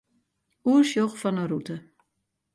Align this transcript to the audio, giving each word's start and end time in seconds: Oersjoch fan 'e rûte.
Oersjoch 0.69 1.15
fan 1.21 1.37
'e 1.41 1.45
rûte. 1.49 1.77